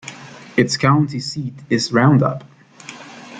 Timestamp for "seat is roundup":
1.19-2.43